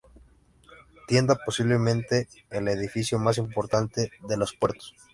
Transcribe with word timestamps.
Tienda: 1.07 1.37
posiblemente 1.45 2.27
el 2.49 2.67
edificio 2.69 3.19
más 3.19 3.37
importante 3.37 4.09
de 4.27 4.35
los 4.35 4.51
puertos. 4.55 4.95